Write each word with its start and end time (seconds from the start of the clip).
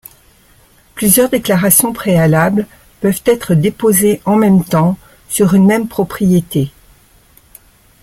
Plusieurs 0.95 1.29
déclarations 1.29 1.93
préalables 1.93 2.65
peuvent 3.01 3.21
être 3.23 3.53
déposées 3.53 4.19
en 4.25 4.35
même 4.35 4.63
temps 4.65 4.97
sur 5.29 5.53
une 5.53 5.67
même 5.67 5.87
propriété. 5.87 6.71